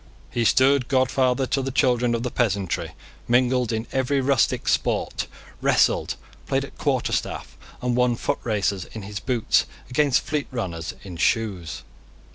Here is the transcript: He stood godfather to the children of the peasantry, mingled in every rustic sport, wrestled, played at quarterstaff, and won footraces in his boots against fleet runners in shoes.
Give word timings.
He 0.31 0.45
stood 0.45 0.87
godfather 0.87 1.45
to 1.45 1.61
the 1.61 1.69
children 1.69 2.15
of 2.15 2.23
the 2.23 2.31
peasantry, 2.31 2.93
mingled 3.27 3.71
in 3.71 3.85
every 3.91 4.19
rustic 4.19 4.67
sport, 4.67 5.27
wrestled, 5.61 6.15
played 6.47 6.65
at 6.65 6.75
quarterstaff, 6.79 7.55
and 7.83 7.95
won 7.95 8.15
footraces 8.15 8.85
in 8.93 9.03
his 9.03 9.19
boots 9.19 9.67
against 9.91 10.21
fleet 10.21 10.47
runners 10.49 10.95
in 11.03 11.17
shoes. 11.17 11.83